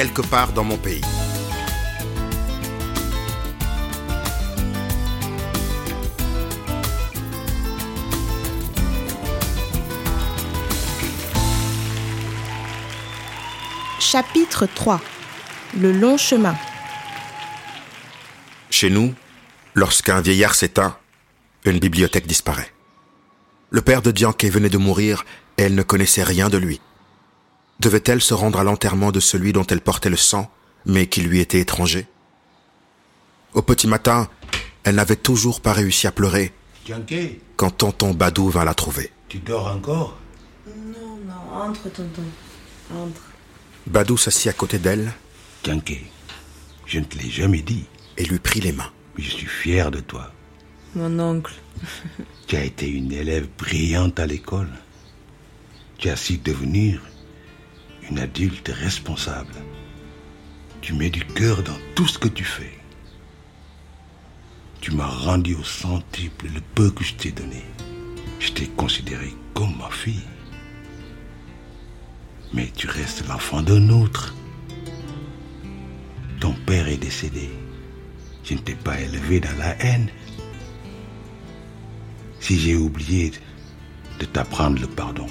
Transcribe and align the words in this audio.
quelque 0.00 0.22
part 0.22 0.54
dans 0.54 0.64
mon 0.64 0.78
pays. 0.78 1.02
Chapitre 14.00 14.64
3 14.64 15.02
Le 15.78 15.92
long 15.92 16.16
chemin 16.16 16.54
Chez 18.70 18.88
nous, 18.88 19.12
lorsqu'un 19.74 20.22
vieillard 20.22 20.54
s'éteint, 20.54 20.96
une 21.66 21.78
bibliothèque 21.78 22.26
disparaît. 22.26 22.72
Le 23.68 23.82
père 23.82 24.00
de 24.00 24.12
Dianke 24.12 24.46
venait 24.46 24.70
de 24.70 24.78
mourir 24.78 25.26
et 25.58 25.64
elle 25.64 25.74
ne 25.74 25.82
connaissait 25.82 26.22
rien 26.22 26.48
de 26.48 26.56
lui. 26.56 26.80
Devait-elle 27.80 28.20
se 28.20 28.34
rendre 28.34 28.60
à 28.60 28.64
l'enterrement 28.64 29.10
de 29.10 29.20
celui 29.20 29.54
dont 29.54 29.64
elle 29.66 29.80
portait 29.80 30.10
le 30.10 30.16
sang, 30.16 30.50
mais 30.84 31.06
qui 31.06 31.22
lui 31.22 31.40
était 31.40 31.60
étranger? 31.60 32.06
Au 33.54 33.62
petit 33.62 33.86
matin, 33.86 34.28
elle 34.84 34.96
n'avait 34.96 35.16
toujours 35.16 35.62
pas 35.62 35.72
réussi 35.72 36.06
à 36.06 36.12
pleurer 36.12 36.52
Dianke, 36.84 37.38
quand 37.56 37.70
tonton 37.70 38.12
Badou 38.12 38.50
vint 38.50 38.64
la 38.64 38.74
trouver. 38.74 39.10
tu 39.28 39.38
dors 39.38 39.66
encore? 39.68 40.18
Non, 40.66 41.16
non, 41.26 41.62
entre, 41.62 41.88
tonton. 41.90 42.22
Entre. 42.94 43.22
Badou 43.86 44.18
s'assit 44.18 44.48
à 44.48 44.52
côté 44.52 44.78
d'elle 44.78 45.12
Dianke, 45.64 46.04
je 46.84 46.98
ne 46.98 47.04
te 47.04 47.16
l'ai 47.16 47.30
jamais 47.30 47.62
dit, 47.62 47.86
et 48.18 48.24
lui 48.24 48.38
prit 48.40 48.60
les 48.60 48.72
mains. 48.72 48.92
je 49.16 49.30
suis 49.30 49.46
fier 49.46 49.90
de 49.90 50.00
toi. 50.00 50.30
Mon 50.94 51.18
oncle. 51.18 51.54
Tu 52.46 52.56
as 52.56 52.64
été 52.64 52.88
une 52.90 53.12
élève 53.12 53.46
brillante 53.56 54.18
à 54.18 54.26
l'école. 54.26 54.68
Tu 55.98 56.08
as 56.10 56.16
su 56.16 56.36
devenir 56.38 57.00
une 58.10 58.18
adulte 58.18 58.68
responsable. 58.68 59.54
Tu 60.80 60.94
mets 60.94 61.10
du 61.10 61.24
cœur 61.24 61.62
dans 61.62 61.78
tout 61.94 62.06
ce 62.06 62.18
que 62.18 62.28
tu 62.28 62.44
fais. 62.44 62.78
Tu 64.80 64.90
m'as 64.92 65.06
rendu 65.06 65.54
au 65.54 65.62
centuple 65.62 66.46
le 66.52 66.60
peu 66.74 66.90
que 66.90 67.04
je 67.04 67.14
t'ai 67.14 67.30
donné. 67.30 67.62
Je 68.40 68.50
t'ai 68.50 68.66
considéré 68.66 69.34
comme 69.54 69.76
ma 69.78 69.90
fille. 69.90 70.24
Mais 72.52 72.70
tu 72.74 72.88
restes 72.88 73.26
l'enfant 73.28 73.62
d'un 73.62 73.90
autre. 73.90 74.34
Ton 76.40 76.54
père 76.66 76.88
est 76.88 76.96
décédé. 76.96 77.50
Je 78.42 78.54
ne 78.54 78.58
t'ai 78.58 78.74
pas 78.74 78.98
élevé 78.98 79.38
dans 79.38 79.56
la 79.58 79.76
haine. 79.84 80.08
Si 82.40 82.58
j'ai 82.58 82.74
oublié 82.74 83.32
de 84.18 84.24
t'apprendre 84.24 84.80
le 84.80 84.88
pardon, 84.88 85.26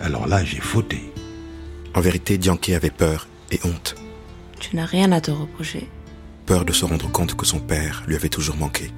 alors 0.00 0.26
là 0.26 0.44
j'ai 0.44 0.60
fauté. 0.60 1.12
En 1.94 2.00
vérité, 2.00 2.38
Dianke 2.38 2.70
avait 2.70 2.90
peur 2.90 3.26
et 3.50 3.58
honte. 3.64 3.96
Tu 4.58 4.76
n'as 4.76 4.86
rien 4.86 5.10
à 5.12 5.20
te 5.20 5.30
reprocher. 5.30 5.88
Peur 6.46 6.64
de 6.64 6.72
se 6.72 6.84
rendre 6.84 7.10
compte 7.10 7.34
que 7.34 7.46
son 7.46 7.60
père 7.60 8.02
lui 8.06 8.14
avait 8.16 8.28
toujours 8.28 8.56
manqué. 8.56 8.90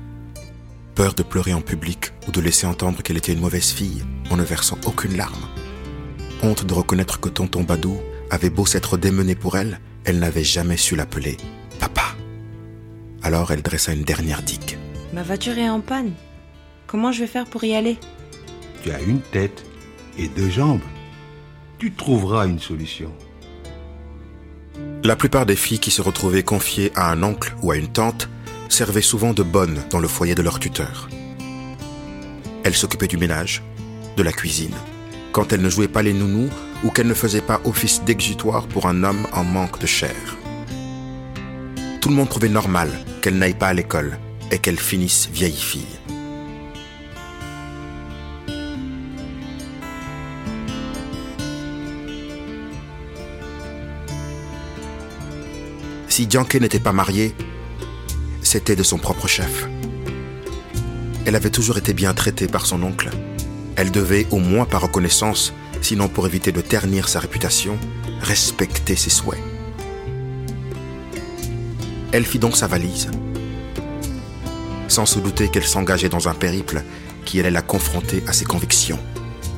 Peur 0.94 1.14
de 1.14 1.22
pleurer 1.22 1.54
en 1.54 1.62
public 1.62 2.12
ou 2.28 2.32
de 2.32 2.41
laisser 2.41 2.66
entendre 2.66 3.03
qu'elle 3.03 3.16
était 3.16 3.32
une 3.32 3.41
mauvaise 3.41 3.70
fille 3.70 4.03
en 4.30 4.36
ne 4.36 4.42
versant 4.42 4.78
aucune 4.84 5.16
larme. 5.16 5.48
Honte 6.42 6.66
de 6.66 6.75
reconnaître 6.75 7.20
que 7.20 7.28
tonton 7.28 7.62
Badou 7.62 7.98
avait 8.30 8.50
beau 8.50 8.66
s'être 8.66 8.97
démené 8.97 9.34
pour 9.34 9.56
elle, 9.56 9.80
elle 10.04 10.19
n'avait 10.19 10.44
jamais 10.44 10.76
su 10.76 10.97
l'appeler 10.97 11.36
papa. 11.78 12.14
Alors 13.22 13.53
elle 13.53 13.62
dressa 13.62 13.92
une 13.92 14.04
dernière 14.04 14.42
digue. 14.42 14.78
Ma 15.12 15.22
voiture 15.22 15.56
est 15.59 15.69
en 15.69 15.80
panne. 15.80 16.12
Comment 16.86 17.12
je 17.12 17.20
vais 17.20 17.26
faire 17.26 17.47
pour 17.47 17.64
y 17.64 17.74
aller? 17.74 17.97
Tu 18.82 18.91
as 18.91 19.00
une 19.00 19.20
tête 19.20 19.64
et 20.19 20.28
deux 20.28 20.50
jambes. 20.50 20.80
Tu 21.82 21.91
trouveras 21.91 22.47
une 22.47 22.60
solution. 22.60 23.10
La 25.03 25.16
plupart 25.16 25.47
des 25.47 25.56
filles 25.56 25.81
qui 25.81 25.91
se 25.91 26.00
retrouvaient 26.00 26.44
confiées 26.44 26.93
à 26.94 27.10
un 27.10 27.25
oncle 27.25 27.56
ou 27.60 27.72
à 27.72 27.76
une 27.76 27.88
tante 27.88 28.28
servaient 28.69 29.03
souvent 29.03 29.32
de 29.32 29.43
bonnes 29.43 29.82
dans 29.91 29.98
le 29.98 30.06
foyer 30.06 30.37
de 30.37 30.42
leur 30.42 30.60
tuteur. 30.60 31.09
Elles 32.62 32.76
s'occupaient 32.76 33.09
du 33.09 33.16
ménage, 33.16 33.65
de 34.16 34.22
la 34.22 34.31
cuisine, 34.31 34.76
quand 35.32 35.53
elles 35.53 35.60
ne 35.60 35.69
jouaient 35.69 35.88
pas 35.88 36.04
les 36.04 36.12
nounous 36.12 36.50
ou 36.84 36.91
qu'elles 36.91 37.09
ne 37.09 37.15
faisaient 37.15 37.41
pas 37.41 37.60
office 37.65 38.04
d'exutoire 38.04 38.69
pour 38.69 38.87
un 38.87 39.03
homme 39.03 39.26
en 39.32 39.42
manque 39.42 39.81
de 39.81 39.87
chair. 39.88 40.37
Tout 42.00 42.10
le 42.10 42.15
monde 42.15 42.28
trouvait 42.28 42.48
normal 42.48 42.91
qu'elles 43.22 43.38
n'aillent 43.38 43.54
pas 43.54 43.66
à 43.66 43.75
l'école 43.75 44.21
et 44.53 44.60
qu'elles 44.60 44.78
finissent 44.78 45.28
vieilles 45.32 45.50
filles. 45.50 45.98
Si 56.12 56.27
Dianke 56.27 56.56
n'était 56.56 56.78
pas 56.78 56.93
mariée, 56.93 57.34
c'était 58.43 58.77
de 58.77 58.83
son 58.83 58.99
propre 58.99 59.27
chef. 59.27 59.67
Elle 61.25 61.34
avait 61.34 61.49
toujours 61.49 61.78
été 61.78 61.95
bien 61.95 62.12
traitée 62.12 62.49
par 62.49 62.67
son 62.67 62.83
oncle. 62.83 63.09
Elle 63.77 63.91
devait, 63.91 64.27
au 64.31 64.37
moins 64.37 64.67
par 64.67 64.83
reconnaissance, 64.83 65.55
sinon 65.81 66.09
pour 66.09 66.27
éviter 66.27 66.53
de 66.53 66.61
ternir 66.61 67.09
sa 67.09 67.19
réputation, 67.19 67.78
respecter 68.21 68.95
ses 68.95 69.09
souhaits. 69.09 69.41
Elle 72.12 72.27
fit 72.27 72.39
donc 72.39 72.59
sa 72.59 72.67
valise, 72.67 73.11
sans 74.89 75.06
se 75.06 75.19
douter 75.19 75.49
qu'elle 75.49 75.65
s'engageait 75.65 76.11
dans 76.11 76.28
un 76.28 76.34
périple 76.34 76.83
qui 77.25 77.41
allait 77.41 77.51
la 77.51 77.62
confronter 77.62 78.22
à 78.27 78.34
ses 78.34 78.45
convictions, 78.45 78.99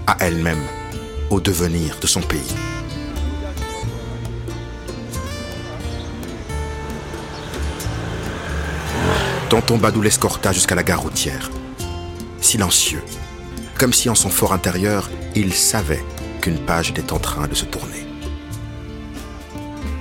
à 0.07 0.19
elle-même, 0.21 0.63
au 1.31 1.41
devenir 1.41 1.99
de 2.01 2.07
son 2.07 2.21
pays. 2.21 2.55
Tonton 9.55 9.79
Badou 9.79 10.03
l'escorta 10.03 10.51
jusqu'à 10.51 10.75
la 10.75 10.83
gare 10.83 11.01
routière. 11.01 11.49
Silencieux, 12.41 13.05
comme 13.79 13.93
si 13.93 14.11
en 14.11 14.17
son 14.17 14.29
fort 14.29 14.53
intérieur, 14.53 15.09
il 15.37 15.55
savait 15.55 16.05
qu'une 16.41 16.59
page 16.59 16.91
était 16.91 17.13
en 17.13 17.21
train 17.21 17.47
de 17.47 17.55
se 17.55 17.65
tourner. 17.65 18.05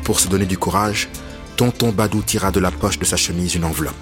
Pour 0.05 0.19
se 0.19 0.27
donner 0.27 0.47
du 0.47 0.57
courage, 0.57 1.07
Tonton 1.55 1.91
Badou 1.91 2.23
tira 2.23 2.51
de 2.51 2.59
la 2.59 2.71
poche 2.71 2.97
de 2.97 3.05
sa 3.05 3.15
chemise 3.15 3.53
une 3.53 3.65
enveloppe. 3.65 3.93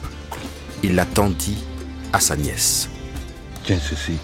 Il 0.83 0.95
la 0.95 1.05
tendit 1.05 1.57
à 2.13 2.21
sa 2.21 2.37
nièce. 2.37 2.87
Tiens 3.65 3.81
ceci. 3.81 4.19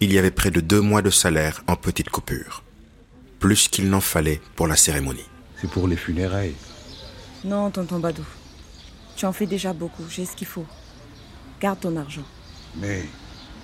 Il 0.00 0.12
y 0.12 0.18
avait 0.18 0.30
près 0.30 0.50
de 0.50 0.60
deux 0.60 0.82
mois 0.82 1.00
de 1.00 1.08
salaire 1.08 1.62
en 1.68 1.74
petites 1.74 2.10
coupures. 2.10 2.64
Plus 3.38 3.68
qu'il 3.68 3.88
n'en 3.88 4.02
fallait 4.02 4.42
pour 4.56 4.66
la 4.66 4.76
cérémonie. 4.76 5.24
C'est 5.58 5.70
pour 5.70 5.88
les 5.88 5.96
funérailles. 5.96 6.54
Non, 7.44 7.70
tonton 7.70 7.98
Badou. 7.98 8.24
Tu 9.16 9.26
en 9.26 9.32
fais 9.32 9.46
déjà 9.46 9.72
beaucoup, 9.72 10.04
j'ai 10.08 10.24
ce 10.26 10.36
qu'il 10.36 10.46
faut. 10.46 10.66
Garde 11.60 11.80
ton 11.80 11.96
argent. 11.96 12.24
Mais 12.76 13.04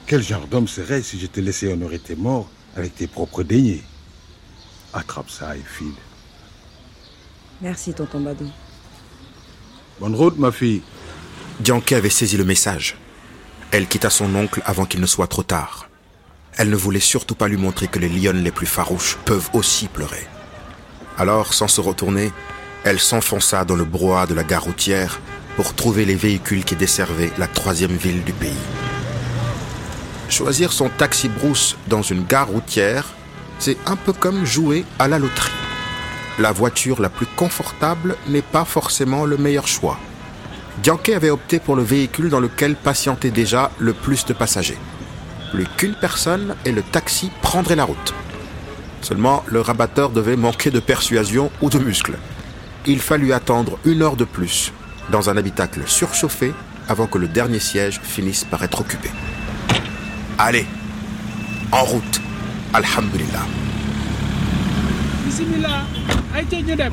quel 0.06 0.22
genre 0.22 0.46
d'homme 0.46 0.68
serais 0.68 1.02
si 1.02 1.18
je 1.18 1.26
te 1.26 1.40
laissais 1.40 1.72
honorer 1.72 1.98
tes 1.98 2.16
morts 2.16 2.48
avec 2.76 2.94
tes 2.94 3.06
propres 3.06 3.42
deniers? 3.42 3.82
Attrape 4.92 5.30
ça 5.30 5.56
et 5.56 5.62
file. 5.62 5.92
Merci, 7.60 7.92
tonton 7.92 8.20
Badou. 8.20 8.48
Bonne 10.00 10.14
route, 10.14 10.38
ma 10.38 10.52
fille. 10.52 10.82
Dianke 11.60 11.92
avait 11.92 12.10
saisi 12.10 12.36
le 12.36 12.44
message. 12.44 12.96
Elle 13.70 13.88
quitta 13.88 14.10
son 14.10 14.34
oncle 14.34 14.62
avant 14.64 14.84
qu'il 14.84 15.00
ne 15.00 15.06
soit 15.06 15.26
trop 15.26 15.42
tard. 15.42 15.88
Elle 16.56 16.70
ne 16.70 16.76
voulait 16.76 17.00
surtout 17.00 17.34
pas 17.34 17.48
lui 17.48 17.56
montrer 17.56 17.88
que 17.88 17.98
les 17.98 18.08
lionnes 18.08 18.42
les 18.42 18.50
plus 18.50 18.66
farouches 18.66 19.18
peuvent 19.24 19.50
aussi 19.52 19.88
pleurer. 19.88 20.26
Alors, 21.18 21.52
sans 21.54 21.68
se 21.68 21.80
retourner, 21.80 22.30
elle 22.86 23.00
s'enfonça 23.00 23.64
dans 23.64 23.74
le 23.74 23.84
brouhaha 23.84 24.26
de 24.26 24.34
la 24.34 24.44
gare 24.44 24.62
routière 24.62 25.18
pour 25.56 25.74
trouver 25.74 26.04
les 26.04 26.14
véhicules 26.14 26.64
qui 26.64 26.76
desservaient 26.76 27.32
la 27.36 27.48
troisième 27.48 27.96
ville 27.96 28.22
du 28.22 28.32
pays. 28.32 28.62
Choisir 30.28 30.72
son 30.72 30.88
taxi 30.88 31.28
brousse 31.28 31.76
dans 31.88 32.02
une 32.02 32.24
gare 32.24 32.46
routière, 32.46 33.08
c'est 33.58 33.76
un 33.86 33.96
peu 33.96 34.12
comme 34.12 34.44
jouer 34.44 34.84
à 35.00 35.08
la 35.08 35.18
loterie. 35.18 35.50
La 36.38 36.52
voiture 36.52 37.00
la 37.00 37.08
plus 37.08 37.26
confortable 37.26 38.14
n'est 38.28 38.40
pas 38.40 38.64
forcément 38.64 39.24
le 39.24 39.36
meilleur 39.36 39.66
choix. 39.66 39.98
Dianke 40.84 41.08
avait 41.08 41.30
opté 41.30 41.58
pour 41.58 41.74
le 41.74 41.82
véhicule 41.82 42.30
dans 42.30 42.40
lequel 42.40 42.76
patientait 42.76 43.32
déjà 43.32 43.72
le 43.78 43.94
plus 43.94 44.26
de 44.26 44.32
passagers. 44.32 44.78
Plus 45.50 45.66
qu'une 45.76 45.96
personne 46.00 46.54
et 46.64 46.70
le 46.70 46.82
taxi 46.82 47.32
prendrait 47.42 47.74
la 47.74 47.84
route. 47.84 48.14
Seulement, 49.02 49.42
le 49.48 49.60
rabatteur 49.60 50.10
devait 50.10 50.36
manquer 50.36 50.70
de 50.70 50.78
persuasion 50.78 51.50
ou 51.62 51.68
de 51.68 51.78
muscles. 51.78 52.16
Il 52.88 53.00
fallut 53.00 53.32
attendre 53.32 53.78
une 53.84 54.00
heure 54.02 54.16
de 54.16 54.24
plus 54.24 54.72
dans 55.10 55.28
un 55.28 55.36
habitacle 55.36 55.82
surchauffé 55.86 56.52
avant 56.88 57.08
que 57.08 57.18
le 57.18 57.26
dernier 57.26 57.58
siège 57.58 58.00
finisse 58.00 58.44
par 58.44 58.62
être 58.62 58.80
occupé. 58.80 59.10
Allez, 60.38 60.66
en 61.72 61.82
route. 61.82 62.20
Alhamdulillah. 62.72 63.42
Bismillah, 65.24 65.82
ayca 66.36 66.60
ñu 66.60 66.76
dem. 66.76 66.92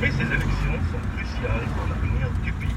Mais 0.00 0.10
ces 0.10 0.22
élections 0.22 0.78
sont 0.90 0.98
cruciales 1.16 1.66
pour 1.76 1.86
l'avenir 1.88 2.28
du 2.42 2.52
pays. 2.52 2.74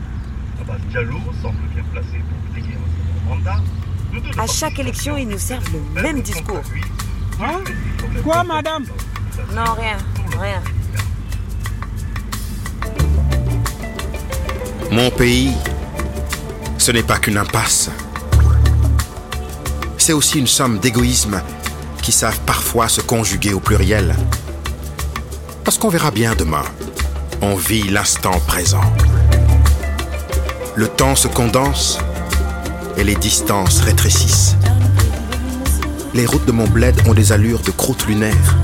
Abbas 0.62 0.78
Diallo 0.92 1.18
semble 1.42 1.58
bien 1.74 1.84
placé 1.92 2.22
pour 2.30 2.52
briller 2.54 2.76
un 2.76 2.88
second 2.88 3.36
mandat. 3.36 3.62
Nous 4.14 4.20
deux 4.20 4.40
À 4.40 4.46
chaque 4.46 4.78
élection, 4.78 5.18
ils 5.18 5.28
nous 5.28 5.40
servent 5.40 5.72
le 5.96 6.02
même 6.04 6.22
discours. 6.22 6.62
Hein? 7.42 7.62
Quoi, 8.24 8.44
madame? 8.44 8.84
Non, 9.56 9.74
rien, 9.74 9.98
rien. 10.40 10.62
Mon 14.92 15.12
pays, 15.12 15.52
ce 16.78 16.92
n'est 16.92 17.04
pas 17.04 17.20
qu'une 17.20 17.38
impasse. 17.38 17.90
C'est 19.98 20.14
aussi 20.14 20.40
une 20.40 20.48
somme 20.48 20.80
d'égoïsmes 20.80 21.42
qui 22.02 22.12
savent 22.12 22.40
parfois 22.46 22.88
se 22.88 23.02
conjuguer 23.02 23.54
au 23.54 23.60
pluriel. 23.60 24.16
Parce 25.66 25.78
qu'on 25.78 25.90
verra 25.90 26.12
bien 26.12 26.36
demain. 26.36 26.64
On 27.42 27.56
vit 27.56 27.84
l'instant 27.90 28.40
présent. 28.48 28.82
Le 30.76 30.88
temps 30.88 31.16
se 31.16 31.28
condense 31.28 32.00
et 32.96 33.04
les 33.04 33.16
distances 33.16 33.82
rétrécissent. 33.82 34.56
Les 36.14 36.26
routes 36.26 36.46
de 36.46 36.52
mon 36.52 36.68
bled 36.68 36.96
ont 37.08 37.14
des 37.14 37.34
allures 37.34 37.62
de 37.62 37.72
croûte 37.72 38.08
lunaire. 38.08 38.56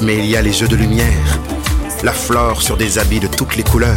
Mais 0.00 0.18
il 0.18 0.26
y 0.26 0.36
a 0.36 0.42
les 0.42 0.52
jeux 0.52 0.68
de 0.68 0.76
lumière, 0.76 1.38
la 2.04 2.12
flore 2.12 2.60
sur 2.60 2.76
des 2.76 2.98
habits 2.98 3.18
de 3.18 3.28
toutes 3.28 3.56
les 3.56 3.62
couleurs. 3.62 3.96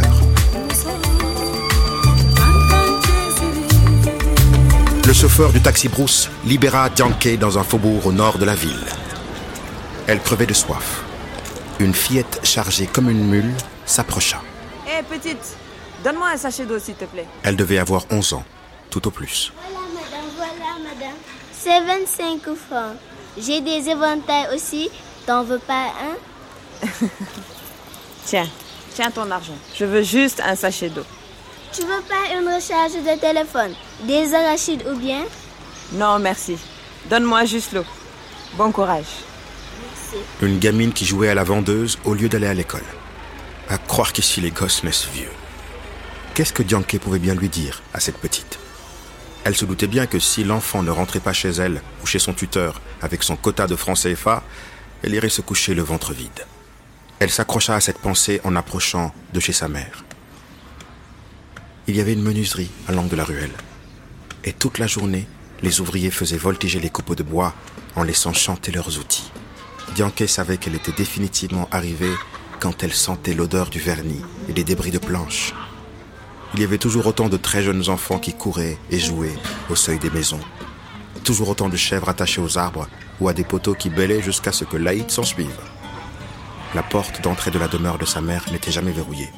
Le 5.06 5.12
chauffeur 5.12 5.52
du 5.52 5.60
taxi 5.60 5.88
brousse 5.88 6.30
libéra 6.46 6.88
Dianke 6.88 7.36
dans 7.38 7.58
un 7.58 7.62
faubourg 7.62 8.06
au 8.06 8.12
nord 8.12 8.38
de 8.38 8.46
la 8.46 8.54
ville. 8.54 8.86
Elle 10.06 10.20
crevait 10.20 10.46
de 10.46 10.54
soif. 10.54 11.04
Une 11.80 11.92
fillette 11.92 12.40
chargée 12.44 12.86
comme 12.86 13.10
une 13.10 13.24
mule 13.24 13.52
s'approcha. 13.84 14.40
Hé, 14.86 15.02
petite, 15.02 15.58
donne-moi 16.02 16.28
un 16.32 16.38
sachet 16.38 16.64
d'eau, 16.64 16.78
s'il 16.78 16.94
te 16.94 17.04
plaît. 17.04 17.26
Elle 17.42 17.56
devait 17.56 17.78
avoir 17.78 18.04
11 18.10 18.32
ans, 18.32 18.44
tout 18.88 19.06
au 19.06 19.10
plus. 19.10 19.52
Voilà, 19.54 19.86
madame, 19.92 20.30
voilà, 20.34 20.94
madame. 20.94 21.16
C'est 21.52 21.84
25 21.84 22.40
francs. 22.54 22.96
J'ai 23.36 23.60
des 23.60 23.90
éventails 23.90 24.48
aussi. 24.54 24.88
T'en 25.26 25.44
veux 25.44 25.58
pas 25.58 25.88
un? 26.82 26.86
Tiens, 28.28 28.46
tiens 28.94 29.10
ton 29.10 29.30
argent. 29.30 29.56
Je 29.74 29.86
veux 29.86 30.02
juste 30.02 30.42
un 30.44 30.54
sachet 30.54 30.90
d'eau. 30.90 31.04
Tu 31.72 31.80
veux 31.80 32.02
pas 32.06 32.38
une 32.38 32.46
recharge 32.46 32.92
de 32.92 33.18
téléphone 33.18 33.72
Des 34.06 34.34
arachides 34.34 34.84
ou 34.86 34.98
bien? 34.98 35.24
Non, 35.94 36.18
merci. 36.18 36.58
Donne-moi 37.08 37.46
juste 37.46 37.72
l'eau. 37.72 37.86
Bon 38.58 38.70
courage. 38.70 39.06
Une 40.42 40.58
gamine 40.58 40.92
qui 40.92 41.06
jouait 41.06 41.30
à 41.30 41.34
la 41.34 41.42
vendeuse 41.42 41.98
au 42.04 42.12
lieu 42.12 42.28
d'aller 42.28 42.48
à 42.48 42.52
l'école. 42.52 42.84
À 43.70 43.78
croire 43.78 44.12
qu'ici 44.12 44.42
les 44.42 44.50
gosses 44.50 44.84
naissent 44.84 45.08
vieux. 45.10 45.32
Qu'est-ce 46.34 46.52
que 46.52 46.62
Dianke 46.62 46.98
pouvait 46.98 47.18
bien 47.18 47.34
lui 47.34 47.48
dire 47.48 47.82
à 47.94 48.00
cette 48.00 48.18
petite? 48.18 48.58
Elle 49.44 49.56
se 49.56 49.64
doutait 49.64 49.86
bien 49.86 50.06
que 50.06 50.18
si 50.18 50.44
l'enfant 50.44 50.82
ne 50.82 50.90
rentrait 50.90 51.20
pas 51.20 51.32
chez 51.32 51.48
elle 51.48 51.80
ou 52.02 52.06
chez 52.06 52.18
son 52.18 52.34
tuteur 52.34 52.82
avec 53.00 53.22
son 53.22 53.36
quota 53.36 53.66
de 53.66 53.74
francs 53.74 54.00
CFA, 54.02 54.42
elle 55.02 55.14
irait 55.14 55.30
se 55.30 55.40
coucher 55.40 55.72
le 55.72 55.82
ventre 55.82 56.12
vide. 56.12 56.44
Elle 57.20 57.30
s'accrocha 57.30 57.74
à 57.74 57.80
cette 57.80 57.98
pensée 57.98 58.40
en 58.44 58.54
approchant 58.54 59.12
de 59.32 59.40
chez 59.40 59.52
sa 59.52 59.66
mère. 59.66 60.04
Il 61.88 61.96
y 61.96 62.00
avait 62.00 62.12
une 62.12 62.22
menuiserie 62.22 62.70
à 62.86 62.92
l'angle 62.92 63.08
de 63.08 63.16
la 63.16 63.24
ruelle. 63.24 63.54
Et 64.44 64.52
toute 64.52 64.78
la 64.78 64.86
journée, 64.86 65.26
les 65.62 65.80
ouvriers 65.80 66.12
faisaient 66.12 66.36
voltiger 66.36 66.78
les 66.78 66.90
copeaux 66.90 67.16
de 67.16 67.24
bois 67.24 67.54
en 67.96 68.04
laissant 68.04 68.32
chanter 68.32 68.70
leurs 68.70 68.98
outils. 68.98 69.32
Dianke 69.96 70.28
savait 70.28 70.58
qu'elle 70.58 70.76
était 70.76 70.92
définitivement 70.92 71.68
arrivée 71.72 72.12
quand 72.60 72.84
elle 72.84 72.92
sentait 72.92 73.34
l'odeur 73.34 73.68
du 73.68 73.80
vernis 73.80 74.22
et 74.48 74.52
des 74.52 74.64
débris 74.64 74.92
de 74.92 74.98
planches. 74.98 75.54
Il 76.54 76.60
y 76.60 76.64
avait 76.64 76.78
toujours 76.78 77.06
autant 77.06 77.28
de 77.28 77.36
très 77.36 77.62
jeunes 77.62 77.88
enfants 77.88 78.18
qui 78.18 78.32
couraient 78.32 78.78
et 78.90 78.98
jouaient 78.98 79.36
au 79.70 79.74
seuil 79.74 79.98
des 79.98 80.10
maisons. 80.10 80.40
Toujours 81.24 81.48
autant 81.48 81.68
de 81.68 81.76
chèvres 81.76 82.08
attachées 82.08 82.40
aux 82.40 82.58
arbres 82.58 82.88
ou 83.20 83.28
à 83.28 83.32
des 83.32 83.44
poteaux 83.44 83.74
qui 83.74 83.90
bêlaient 83.90 84.22
jusqu'à 84.22 84.52
ce 84.52 84.64
que 84.64 84.76
l'Aïd 84.76 85.10
s'en 85.10 85.24
suive. 85.24 85.58
La 86.74 86.82
porte 86.82 87.22
d'entrée 87.22 87.50
de 87.50 87.58
la 87.58 87.66
demeure 87.66 87.96
de 87.96 88.04
sa 88.04 88.20
mère 88.20 88.44
n'était 88.52 88.70
jamais 88.70 88.92
verrouillée. 88.92 89.30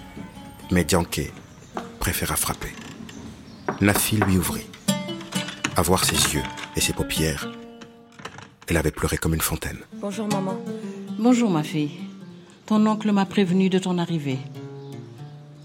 Mais 0.72 0.82
Dianke 0.82 1.32
préféra 2.00 2.34
frapper. 2.34 2.72
Nafi 3.80 4.16
lui 4.16 4.36
ouvrit. 4.36 4.66
À 5.76 5.82
voir 5.82 6.04
ses 6.04 6.34
yeux 6.34 6.42
et 6.74 6.80
ses 6.80 6.92
paupières, 6.92 7.48
elle 8.66 8.76
avait 8.76 8.90
pleuré 8.90 9.16
comme 9.16 9.34
une 9.34 9.40
fontaine. 9.40 9.78
Bonjour, 9.94 10.26
maman. 10.26 10.58
Bonjour 11.18 11.50
ma 11.50 11.62
fille. 11.62 12.00
Ton 12.66 12.84
oncle 12.86 13.12
m'a 13.12 13.26
prévenu 13.26 13.68
de 13.68 13.78
ton 13.78 13.98
arrivée. 13.98 14.38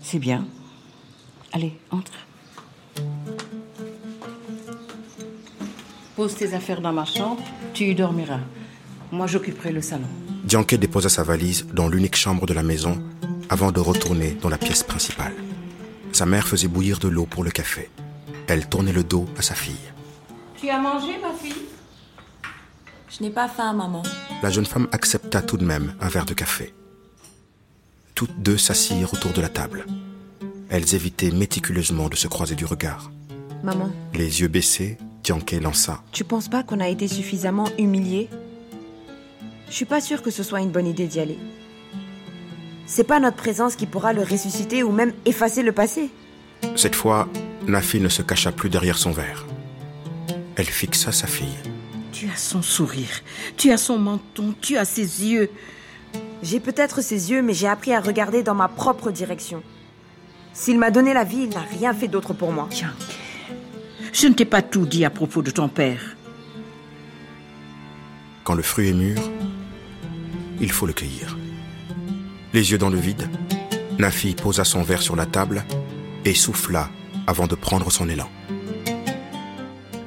C'est 0.04 0.20
bien. 0.20 0.46
Allez, 1.52 1.78
entre. 1.90 2.14
Pose 6.16 6.36
tes 6.36 6.54
affaires 6.54 6.82
dans 6.82 6.94
ma 6.94 7.06
chambre, 7.06 7.44
tu 7.74 7.86
y 7.86 7.96
dormiras. 7.96 8.42
Moi, 9.12 9.26
j'occuperai 9.26 9.72
le 9.72 9.82
salon. 9.82 10.08
Dianke 10.46 10.76
déposa 10.76 11.10
sa 11.10 11.24
valise 11.24 11.66
dans 11.74 11.88
l'unique 11.88 12.16
chambre 12.16 12.46
de 12.46 12.54
la 12.54 12.64
maison 12.64 13.02
avant 13.50 13.72
de 13.72 13.80
retourner 13.80 14.38
dans 14.42 14.50
la 14.50 14.58
pièce 14.58 14.84
principale. 14.84 15.34
Sa 16.12 16.26
mère 16.26 16.48
faisait 16.48 16.68
bouillir 16.68 17.00
de 17.00 17.08
l'eau 17.08 17.26
pour 17.26 17.44
le 17.44 17.52
café. 17.52 17.90
Elle 18.48 18.68
tournait 18.68 18.94
le 18.94 19.04
dos 19.04 19.26
à 19.38 19.42
sa 19.42 19.56
fille. 19.56 19.76
Tu 20.60 20.70
as 20.70 20.80
mangé, 20.80 21.14
ma 21.22 21.34
fille? 21.34 21.64
Je 23.10 23.24
n'ai 23.24 23.30
pas 23.32 23.48
faim, 23.48 23.74
maman. 23.74 24.04
La 24.44 24.50
jeune 24.50 24.66
femme 24.66 24.88
accepta 24.92 25.42
tout 25.42 25.58
de 25.58 25.66
même 25.66 25.96
un 26.00 26.10
verre 26.10 26.26
de 26.26 26.34
café. 26.34 26.74
Toutes 28.14 28.40
deux 28.42 28.58
s'assirent 28.58 29.14
autour 29.14 29.32
de 29.34 29.42
la 29.42 29.50
table. 29.50 29.86
Elles 30.70 30.96
évitaient 30.96 31.32
méticuleusement 31.32 32.08
de 32.10 32.16
se 32.16 32.28
croiser 32.28 32.56
du 32.56 32.66
regard. 32.66 33.12
Maman, 33.64 33.90
Les 34.14 34.42
yeux 34.42 34.48
baissés, 34.48 34.98
Dianke 35.24 35.54
lança. 35.62 36.04
tu 36.12 36.24
penses 36.24 36.50
pas 36.50 36.64
qu'on 36.64 36.80
a 36.80 36.88
été 36.88 37.08
suffisamment 37.08 37.68
humiliés? 37.80 38.30
Je 39.70 39.74
suis 39.74 39.86
pas 39.86 40.02
sûre 40.02 40.22
que 40.22 40.32
ce 40.32 40.44
soit 40.44 40.62
une 40.62 40.72
bonne 40.72 40.88
idée 40.88 41.08
d'y 41.08 41.20
aller. 41.20 41.40
C'est 42.86 43.04
pas 43.04 43.20
notre 43.20 43.38
présence 43.38 43.76
qui 43.76 43.88
pourra 43.88 44.14
le 44.14 44.22
ressusciter 44.22 44.84
ou 44.84 44.92
même 44.92 45.14
effacer 45.26 45.64
le 45.64 45.72
passé. 45.72 46.10
Cette 46.76 46.96
fois, 46.96 47.28
Nafi 47.68 48.00
ne 48.00 48.10
se 48.10 48.22
cacha 48.22 48.52
plus 48.52 48.70
derrière 48.70 48.98
son 48.98 49.12
verre. 49.12 49.46
Elle 50.56 50.66
fixa 50.66 51.12
sa 51.12 51.28
fille. 51.28 51.58
Tu 52.12 52.30
as 52.30 52.38
son 52.38 52.62
sourire, 52.62 53.22
tu 53.58 53.72
as 53.72 53.78
son 53.78 53.98
menton, 53.98 54.54
tu 54.62 54.78
as 54.78 54.86
ses 54.86 55.26
yeux. 55.26 55.50
J'ai 56.44 56.60
peut-être 56.60 57.02
ses 57.02 57.32
yeux, 57.32 57.42
mais 57.42 57.54
j'ai 57.54 57.68
appris 57.68 57.94
à 57.94 58.00
regarder 58.00 58.44
dans 58.44 58.56
ma 58.56 58.68
propre 58.68 59.12
direction. 59.12 59.64
S'il 60.54 60.80
m'a 60.80 60.92
donné 60.92 61.14
la 61.14 61.26
vie, 61.26 61.44
il 61.44 61.50
n'a 61.50 61.66
rien 61.80 61.94
fait 61.94 62.08
d'autre 62.08 62.34
pour 62.34 62.52
moi. 62.52 62.68
Tiens, 62.70 62.94
je 64.14 64.28
ne 64.28 64.34
t'ai 64.34 64.46
pas 64.46 64.62
tout 64.62 64.86
dit 64.86 65.04
à 65.04 65.10
propos 65.10 65.42
de 65.42 65.52
ton 65.52 65.68
père. 65.68 66.16
Quand 68.46 68.54
le 68.54 68.64
fruit 68.64 68.90
est 68.90 68.94
mûr, 68.94 69.20
il 70.60 70.72
faut 70.72 70.86
le 70.86 70.94
cueillir. 70.94 71.38
Les 72.54 72.72
yeux 72.72 72.78
dans 72.78 72.90
le 72.90 73.00
vide, 73.00 73.30
Nafi 74.00 74.34
posa 74.34 74.64
son 74.64 74.84
verre 74.84 75.02
sur 75.02 75.16
la 75.16 75.26
table 75.26 75.66
et 76.24 76.34
souffla 76.34 76.90
avant 77.28 77.48
de 77.48 77.56
prendre 77.56 77.92
son 77.92 78.10
élan. 78.10 78.30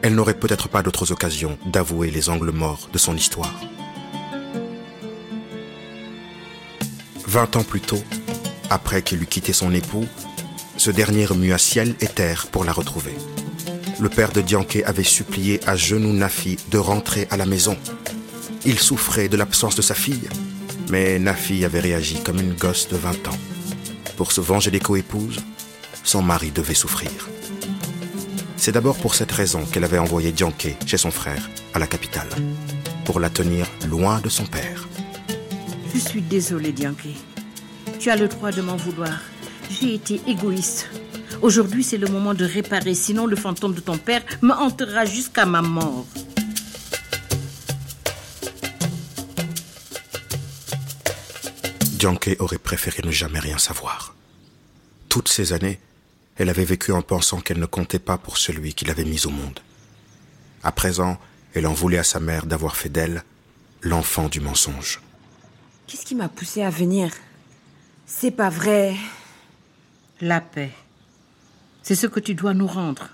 Elle 0.02 0.14
n'aurait 0.14 0.38
peut-être 0.38 0.68
pas 0.68 0.82
d'autres 0.82 1.12
occasions 1.12 1.58
d'avouer 1.66 2.10
les 2.10 2.28
angles 2.28 2.52
morts 2.52 2.88
de 2.92 2.98
son 2.98 3.16
histoire. 3.16 3.54
Vingt 7.26 7.56
ans 7.56 7.64
plus 7.64 7.80
tôt, 7.80 8.02
après 8.70 9.02
qu'il 9.02 9.22
eut 9.22 9.26
quitté 9.26 9.52
son 9.52 9.74
époux, 9.74 10.06
ce 10.76 10.90
dernier 10.90 11.26
remua 11.26 11.58
ciel 11.58 11.94
et 12.00 12.06
terre 12.06 12.46
pour 12.46 12.64
la 12.64 12.72
retrouver. 12.72 13.14
le 14.00 14.08
père 14.08 14.32
de 14.32 14.40
Dianke 14.40 14.82
avait 14.86 15.02
supplié 15.02 15.60
à 15.66 15.74
genoux 15.74 16.12
Nafi 16.12 16.56
de 16.70 16.78
rentrer 16.78 17.26
à 17.30 17.36
la 17.36 17.46
maison. 17.46 17.76
Il 18.64 18.78
souffrait 18.78 19.28
de 19.28 19.36
l'absence 19.36 19.76
de 19.76 19.82
sa 19.82 19.94
fille, 19.94 20.28
mais 20.90 21.18
Nafi 21.18 21.64
avait 21.64 21.80
réagi 21.80 22.22
comme 22.22 22.40
une 22.40 22.54
gosse 22.54 22.88
de 22.88 22.96
20 22.96 23.28
ans. 23.28 23.38
Pour 24.16 24.32
se 24.32 24.40
venger 24.40 24.70
des 24.70 24.80
coépouses, 24.80 25.40
son 26.02 26.22
mari 26.22 26.50
devait 26.50 26.74
souffrir. 26.74 27.10
C'est 28.56 28.72
d'abord 28.72 28.96
pour 28.96 29.14
cette 29.14 29.30
raison 29.30 29.64
qu'elle 29.64 29.84
avait 29.84 29.98
envoyé 29.98 30.32
Dianke 30.32 30.76
chez 30.84 30.96
son 30.96 31.10
frère, 31.10 31.48
à 31.74 31.78
la 31.78 31.86
capitale, 31.86 32.28
pour 33.04 33.20
la 33.20 33.30
tenir 33.30 33.66
loin 33.88 34.20
de 34.20 34.28
son 34.28 34.44
père. 34.44 34.88
Je 35.94 36.00
suis 36.00 36.22
désolée, 36.22 36.72
Dianke. 36.72 37.14
Tu 38.00 38.10
as 38.10 38.16
le 38.16 38.28
droit 38.28 38.50
de 38.50 38.62
m'en 38.62 38.76
vouloir. 38.76 39.20
J'ai 39.70 39.94
été 39.94 40.20
égoïste. 40.26 40.88
Aujourd'hui, 41.42 41.84
c'est 41.84 41.98
le 41.98 42.08
moment 42.08 42.34
de 42.34 42.44
réparer, 42.44 42.94
sinon 42.94 43.26
le 43.26 43.36
fantôme 43.36 43.74
de 43.74 43.80
ton 43.80 43.96
père 43.96 44.22
me 44.42 44.52
hantera 44.52 45.04
jusqu'à 45.04 45.46
ma 45.46 45.62
mort. 45.62 46.06
Dianke 51.98 52.36
aurait 52.38 52.58
préféré 52.58 53.02
ne 53.04 53.10
jamais 53.10 53.40
rien 53.40 53.58
savoir. 53.58 54.14
Toutes 55.08 55.28
ces 55.28 55.52
années, 55.52 55.80
elle 56.36 56.48
avait 56.48 56.64
vécu 56.64 56.92
en 56.92 57.02
pensant 57.02 57.40
qu'elle 57.40 57.58
ne 57.58 57.66
comptait 57.66 57.98
pas 57.98 58.16
pour 58.16 58.38
celui 58.38 58.72
qui 58.72 58.84
l'avait 58.84 59.04
mise 59.04 59.26
au 59.26 59.30
monde. 59.30 59.58
À 60.62 60.70
présent, 60.70 61.18
elle 61.54 61.66
en 61.66 61.72
voulait 61.72 61.98
à 61.98 62.04
sa 62.04 62.20
mère 62.20 62.46
d'avoir 62.46 62.76
fait 62.76 62.88
d'elle 62.88 63.24
l'enfant 63.82 64.28
du 64.28 64.38
mensonge. 64.40 65.00
Qu'est-ce 65.88 66.06
qui 66.06 66.14
m'a 66.14 66.28
poussé 66.28 66.62
à 66.62 66.70
venir? 66.70 67.10
C'est 68.06 68.30
pas 68.30 68.48
vrai. 68.48 68.94
La 70.20 70.40
paix. 70.40 70.70
C'est 71.82 71.96
ce 71.96 72.06
que 72.06 72.20
tu 72.20 72.34
dois 72.34 72.54
nous 72.54 72.68
rendre. 72.68 73.08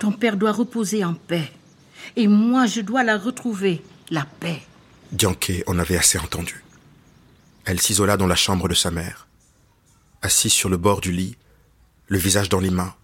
Ton 0.00 0.10
père 0.10 0.36
doit 0.36 0.52
reposer 0.52 1.04
en 1.04 1.14
paix. 1.14 1.52
Et 2.16 2.26
moi, 2.26 2.66
je 2.66 2.80
dois 2.80 3.04
la 3.04 3.16
retrouver, 3.16 3.84
la 4.10 4.26
paix. 4.40 4.60
Dianke 5.12 5.62
en 5.68 5.78
avait 5.78 5.96
assez 5.96 6.18
entendu. 6.18 6.65
Elle 7.66 7.80
s'isola 7.80 8.16
dans 8.16 8.28
la 8.28 8.36
chambre 8.36 8.68
de 8.68 8.74
sa 8.74 8.92
mère. 8.92 9.26
Assise 10.22 10.52
sur 10.52 10.68
le 10.68 10.76
bord 10.76 11.00
du 11.00 11.10
lit, 11.10 11.36
le 12.06 12.16
visage 12.16 12.48
dans 12.48 12.60
les 12.60 12.70
mains, 12.70 12.94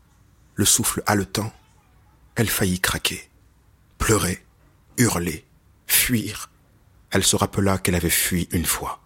le 0.54 0.64
souffle 0.64 1.02
haletant, 1.04 1.52
elle 2.36 2.48
faillit 2.48 2.78
craquer, 2.78 3.28
pleurer, 3.98 4.46
hurler, 4.98 5.44
fuir. 5.88 6.48
Elle 7.10 7.24
se 7.24 7.34
rappela 7.34 7.76
qu'elle 7.76 7.96
avait 7.96 8.08
fui 8.08 8.48
une 8.52 8.64
fois. 8.64 9.00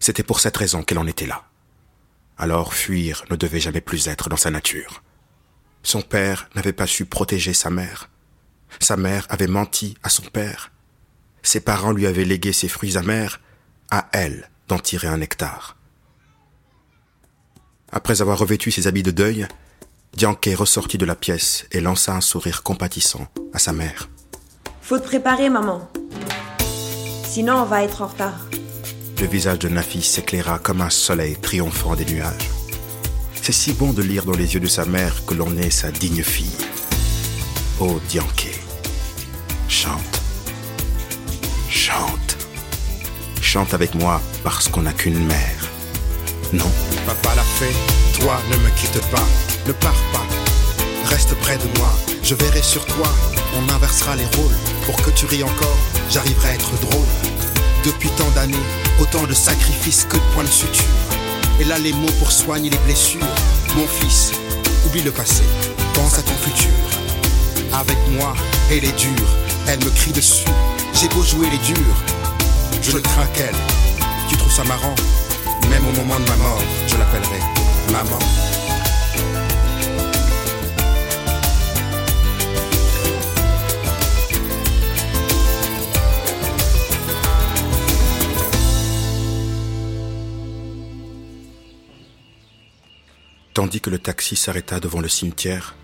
C'était 0.00 0.22
pour 0.22 0.38
cette 0.38 0.58
raison 0.58 0.82
qu'elle 0.82 0.98
en 0.98 1.06
était 1.06 1.26
là. 1.26 1.48
Alors 2.36 2.74
fuir 2.74 3.24
ne 3.30 3.36
devait 3.36 3.60
jamais 3.60 3.80
plus 3.80 4.06
être 4.06 4.28
dans 4.28 4.36
sa 4.36 4.50
nature. 4.50 5.02
Son 5.82 6.02
père 6.02 6.50
n'avait 6.54 6.74
pas 6.74 6.86
su 6.86 7.06
protéger 7.06 7.54
sa 7.54 7.70
mère. 7.70 8.10
Sa 8.80 8.98
mère 8.98 9.26
avait 9.30 9.46
menti 9.46 9.96
à 10.02 10.10
son 10.10 10.24
père. 10.24 10.72
Ses 11.42 11.60
parents 11.60 11.92
lui 11.92 12.06
avaient 12.06 12.26
légué 12.26 12.52
ses 12.52 12.68
fruits 12.68 12.98
amers, 12.98 13.40
à 13.90 14.10
elle 14.12 14.50
d'en 14.68 14.78
tirer 14.78 15.08
un 15.08 15.18
nectar. 15.18 15.76
Après 17.90 18.20
avoir 18.20 18.38
revêtu 18.38 18.70
ses 18.70 18.86
habits 18.86 19.02
de 19.02 19.10
deuil, 19.10 19.48
Dianke 20.14 20.50
ressortit 20.54 20.98
de 20.98 21.06
la 21.06 21.16
pièce 21.16 21.66
et 21.72 21.80
lança 21.80 22.14
un 22.14 22.20
sourire 22.20 22.62
compatissant 22.62 23.28
à 23.52 23.58
sa 23.58 23.72
mère. 23.72 24.08
Faut 24.82 24.98
te 24.98 25.04
préparer, 25.04 25.48
maman. 25.48 25.88
Sinon, 27.24 27.56
on 27.56 27.64
va 27.64 27.82
être 27.84 28.02
en 28.02 28.06
retard. 28.06 28.46
Le 29.20 29.26
visage 29.26 29.58
de 29.58 29.68
Nafi 29.68 30.02
s'éclaira 30.02 30.58
comme 30.58 30.80
un 30.80 30.90
soleil 30.90 31.36
triomphant 31.36 31.96
des 31.96 32.04
nuages. 32.04 32.50
C'est 33.42 33.52
si 33.52 33.72
bon 33.72 33.92
de 33.92 34.02
lire 34.02 34.24
dans 34.24 34.36
les 34.36 34.54
yeux 34.54 34.60
de 34.60 34.66
sa 34.66 34.84
mère 34.84 35.24
que 35.24 35.34
l'on 35.34 35.56
est 35.56 35.70
sa 35.70 35.90
digne 35.90 36.22
fille. 36.22 36.56
Oh 37.80 37.98
Dianke, 38.08 38.60
chante, 39.68 40.20
chante, 41.70 42.27
chante 43.48 43.72
avec 43.72 43.94
moi 43.94 44.20
parce 44.44 44.68
qu'on 44.68 44.82
n'a 44.82 44.92
qu'une 44.92 45.24
mère. 45.24 45.62
Non. 46.52 46.70
Papa 47.06 47.34
l'a 47.34 47.42
fait, 47.42 47.72
toi 48.20 48.38
ne 48.50 48.56
me 48.58 48.68
quitte 48.76 49.00
pas, 49.10 49.26
ne 49.66 49.72
pars 49.72 50.02
pas, 50.12 50.26
reste 51.06 51.34
près 51.36 51.56
de 51.56 51.78
moi, 51.78 51.88
je 52.22 52.34
verrai 52.34 52.60
sur 52.60 52.84
toi, 52.84 53.06
on 53.56 53.72
inversera 53.72 54.16
les 54.16 54.26
rôles, 54.36 54.54
pour 54.84 54.96
que 54.96 55.10
tu 55.12 55.24
ris 55.24 55.42
encore, 55.42 55.78
j'arriverai 56.10 56.50
à 56.50 56.54
être 56.56 56.72
drôle. 56.82 57.06
Depuis 57.86 58.10
tant 58.18 58.28
d'années, 58.34 58.66
autant 59.00 59.24
de 59.24 59.32
sacrifices 59.32 60.04
que 60.04 60.16
de 60.16 60.34
points 60.34 60.44
de 60.44 60.48
suture. 60.48 60.84
Et 61.58 61.64
là 61.64 61.78
les 61.78 61.94
mots 61.94 62.12
pour 62.18 62.30
soigner 62.30 62.68
les 62.68 62.84
blessures. 62.84 63.34
Mon 63.76 63.86
fils, 63.86 64.32
oublie 64.86 65.02
le 65.02 65.10
passé, 65.10 65.44
pense 65.94 66.18
à 66.18 66.22
ton 66.22 66.34
futur. 66.34 66.70
Avec 67.72 67.96
moi, 68.10 68.34
elle 68.70 68.84
est 68.84 68.98
dure, 68.98 69.28
elle 69.66 69.82
me 69.82 69.90
crie 69.90 70.12
dessus. 70.12 70.44
J'ai 70.92 71.08
beau 71.08 71.22
jouer 71.22 71.48
les 71.50 71.58
durs, 71.58 71.96
je 72.82 72.92
le 72.92 73.00
crains 73.00 73.26
qu'elle. 73.34 73.54
Tu 74.28 74.36
trouves 74.36 74.52
ça 74.52 74.64
marrant 74.64 74.94
Même 75.70 75.86
au 75.86 75.92
moment 75.92 76.18
de 76.18 76.28
ma 76.28 76.36
mort, 76.36 76.62
je 76.86 76.96
l'appellerai 76.96 77.40
maman. 77.92 78.18
Tandis 93.54 93.80
que 93.80 93.90
le 93.90 93.98
taxi 93.98 94.36
s'arrêta 94.36 94.78
devant 94.78 95.00
le 95.00 95.08
cimetière, 95.08 95.74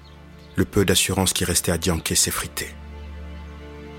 le 0.55 0.65
peu 0.65 0.85
d'assurance 0.85 1.33
qui 1.33 1.45
restait 1.45 1.73
à 1.73 1.79
Dianke 1.79 2.13
s'effritait. 2.15 2.73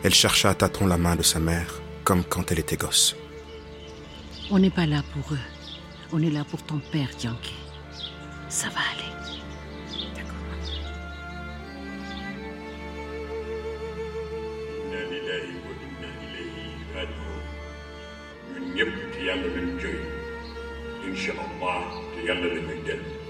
Elle 0.03 0.13
chercha 0.13 0.49
à 0.49 0.53
tâtons 0.53 0.87
la 0.87 0.97
main 0.97 1.17
de 1.17 1.23
sa 1.23 1.41
mère, 1.41 1.81
comme 2.05 2.23
quand 2.23 2.51
elle 2.51 2.59
était 2.59 2.77
gosse. 2.77 3.15
On 4.51 4.59
n'est 4.59 4.69
pas 4.69 4.85
là 4.85 5.01
pour 5.11 5.33
eux. 5.33 5.39
On 6.13 6.21
est 6.21 6.29
là 6.29 6.45
pour 6.45 6.61
ton 6.63 6.79
père, 6.91 7.09
Dianke. 7.19 7.51
Ça 8.47 8.69
va 8.69 8.79
aller. 8.93 9.15
inna 22.27 23.24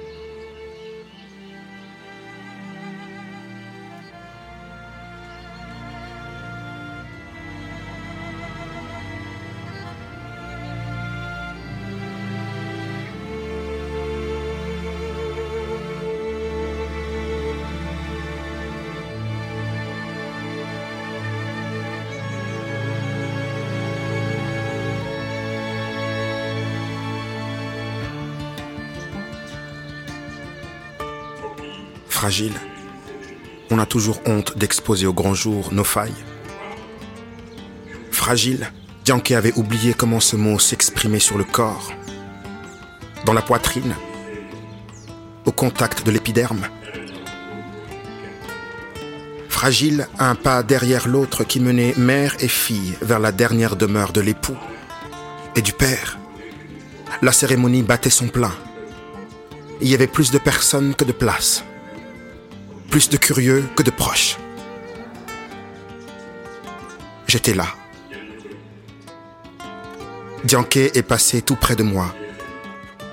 Fragile, 32.15 32.53
on 33.69 33.77
a 33.77 33.85
toujours 33.85 34.21
honte 34.25 34.57
d'exposer 34.57 35.05
au 35.05 35.11
grand 35.11 35.33
jour 35.33 35.73
nos 35.73 35.83
failles. 35.83 36.23
Fragile, 38.09 38.71
Dianke 39.03 39.31
avait 39.31 39.53
oublié 39.57 39.93
comment 39.93 40.21
ce 40.21 40.37
mot 40.37 40.57
s'exprimait 40.57 41.19
sur 41.19 41.37
le 41.37 41.43
corps, 41.43 41.91
dans 43.25 43.33
la 43.33 43.41
poitrine, 43.41 43.93
au 45.45 45.51
contact 45.51 46.05
de 46.05 46.11
l'épiderme. 46.11 46.69
Fragile, 49.49 50.07
un 50.17 50.35
pas 50.35 50.63
derrière 50.63 51.09
l'autre 51.09 51.43
qui 51.43 51.59
menait 51.59 51.93
mère 51.97 52.37
et 52.39 52.47
fille 52.47 52.95
vers 53.01 53.19
la 53.19 53.33
dernière 53.33 53.75
demeure 53.75 54.13
de 54.13 54.21
l'époux 54.21 54.57
et 55.57 55.61
du 55.61 55.73
père. 55.73 56.17
La 57.21 57.33
cérémonie 57.33 57.83
battait 57.83 58.09
son 58.09 58.29
plein. 58.29 58.53
Il 59.81 59.89
y 59.89 59.93
avait 59.93 60.07
plus 60.07 60.31
de 60.31 60.37
personnes 60.37 60.95
que 60.95 61.03
de 61.03 61.11
places 61.11 61.65
plus 62.95 63.09
de 63.09 63.17
curieux 63.17 63.67
que 63.75 63.83
de 63.83 63.91
proches. 63.91 64.37
J'étais 67.27 67.53
là. 67.53 67.67
Dianke 70.45 70.77
est 70.77 71.05
passé 71.05 71.41
tout 71.41 71.57
près 71.57 71.75
de 71.75 71.83
moi, 71.83 72.15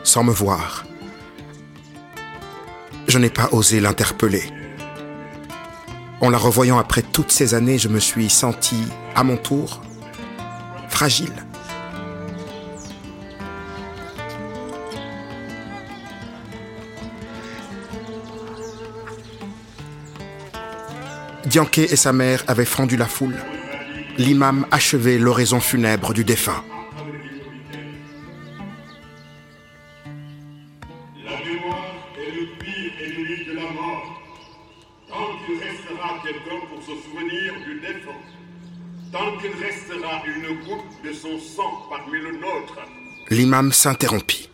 sans 0.04 0.22
me 0.22 0.30
voir. 0.30 0.84
Je 3.08 3.18
n'ai 3.18 3.28
pas 3.28 3.48
osé 3.50 3.80
l'interpeller. 3.80 4.44
En 6.20 6.30
la 6.30 6.38
revoyant 6.38 6.78
après 6.78 7.02
toutes 7.02 7.32
ces 7.32 7.54
années, 7.54 7.78
je 7.78 7.88
me 7.88 7.98
suis 7.98 8.30
senti, 8.30 8.84
à 9.16 9.24
mon 9.24 9.36
tour, 9.36 9.82
fragile. 10.90 11.34
Dianké 21.52 21.82
et 21.82 21.96
sa 21.96 22.14
mère 22.14 22.42
avaient 22.48 22.64
fendu 22.64 22.96
la 22.96 23.04
foule. 23.04 23.36
L'imam 24.16 24.66
achevait 24.70 25.18
l'oraison 25.18 25.60
funèbre 25.60 26.14
du 26.14 26.24
défunt. 26.24 26.64
La 31.22 31.36
mémoire 31.44 31.92
est 32.16 32.40
le 32.40 32.46
pire 32.58 32.92
ennemi 33.04 33.44
de 33.44 33.52
la 33.54 33.70
mort. 33.70 34.22
Tant 35.10 35.44
qu'il 35.44 35.58
restera 35.58 36.22
quelqu'un 36.24 36.66
pour 36.70 36.80
se 36.80 36.94
souvenir 37.04 37.52
du 37.66 37.80
défunt, 37.80 38.22
tant 39.12 39.36
qu'il 39.36 39.52
restera 39.62 40.22
une 40.24 40.58
goutte 40.64 41.04
de 41.04 41.12
son 41.12 41.38
sang 41.38 41.82
parmi 41.90 42.18
le 42.18 42.32
nôtre, 42.32 42.78
L'imam 43.28 43.72
s'interrompit. 43.72 44.48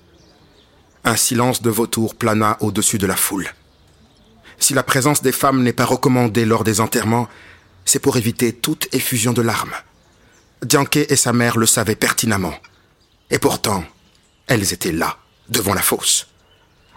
Un 1.04 1.14
silence 1.14 1.62
de 1.62 1.70
vautour 1.70 2.16
plana 2.16 2.56
au-dessus 2.58 2.98
de 2.98 3.06
la 3.06 3.14
foule. 3.14 3.48
Si 4.68 4.74
la 4.74 4.82
présence 4.82 5.22
des 5.22 5.32
femmes 5.32 5.62
n'est 5.62 5.72
pas 5.72 5.86
recommandée 5.86 6.44
lors 6.44 6.62
des 6.62 6.82
enterrements, 6.82 7.26
c'est 7.86 8.00
pour 8.00 8.18
éviter 8.18 8.52
toute 8.52 8.94
effusion 8.94 9.32
de 9.32 9.40
larmes. 9.40 9.72
Dianké 10.62 11.10
et 11.10 11.16
sa 11.16 11.32
mère 11.32 11.56
le 11.56 11.64
savaient 11.64 11.94
pertinemment. 11.94 12.52
Et 13.30 13.38
pourtant, 13.38 13.82
elles 14.46 14.74
étaient 14.74 14.92
là, 14.92 15.16
devant 15.48 15.72
la 15.72 15.80
fosse. 15.80 16.26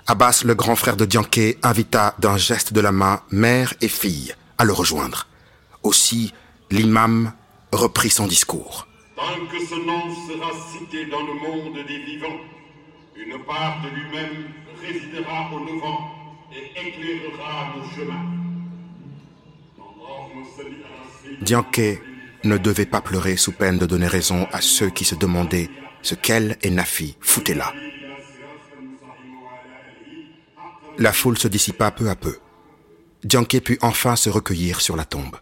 Abbas, 0.06 0.42
le 0.44 0.54
grand 0.54 0.76
frère 0.76 0.98
de 0.98 1.06
Dianké, 1.06 1.60
invita 1.64 2.14
d'un 2.20 2.36
geste 2.36 2.74
de 2.74 2.82
la 2.82 2.92
main 2.92 3.22
mère 3.32 3.74
et 3.80 3.88
fille 3.88 4.36
à 4.58 4.66
le 4.66 4.74
rejoindre. 4.74 5.28
Aussi, 5.82 6.34
l'imam 6.72 7.32
reprit 7.72 8.10
son 8.10 8.28
discours. 8.28 8.86
tant 9.16 9.46
que 9.50 9.66
ce 9.66 9.76
nom 9.76 10.14
sera 10.28 10.52
cité 10.74 11.06
dans 11.06 11.22
le 11.22 11.36
monde 11.36 11.88
des 11.88 12.00
vivants, 12.00 12.42
une 13.16 13.42
part 13.46 13.82
de 13.82 13.88
lui-même 13.96 14.52
résidera 14.82 15.50
au 15.54 15.60
devant 15.62 16.21
Dianke 21.42 22.02
ne 22.44 22.58
devait 22.58 22.86
pas 22.86 23.02
pleurer 23.02 23.38
sous 23.38 23.52
peine 23.52 23.78
de 23.78 23.86
donner 23.86 24.08
raison 24.08 24.48
à 24.52 24.62
ceux 24.62 24.90
qui 24.90 25.06
se 25.06 25.16
demandaient 25.16 25.70
ce 26.02 26.16
qu'elle 26.16 26.58
et 26.62 26.70
Nafi 26.70 27.18
foutaient 27.20 27.56
là. 27.56 27.74
La 30.98 31.14
foule 31.14 31.38
se 31.38 31.48
dissipa 31.48 31.92
peu 31.92 32.10
à 32.10 32.16
peu. 32.16 32.38
Dianke 33.24 33.60
put 33.60 33.78
enfin 33.82 34.16
se 34.16 34.30
recueillir 34.30 34.82
sur 34.82 34.96
la 34.96 35.06
tombe. 35.06 35.38